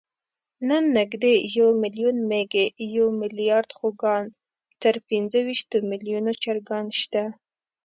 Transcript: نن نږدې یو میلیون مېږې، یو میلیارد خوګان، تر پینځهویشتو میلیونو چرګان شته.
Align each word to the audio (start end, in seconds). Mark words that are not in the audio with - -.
نن 0.67 0.83
نږدې 0.97 1.33
یو 1.57 1.67
میلیون 1.81 2.17
مېږې، 2.29 2.65
یو 2.95 3.07
میلیارد 3.21 3.69
خوګان، 3.77 4.25
تر 4.81 4.93
پینځهویشتو 5.07 5.77
میلیونو 5.89 6.31
چرګان 6.43 6.85
شته. 7.01 7.23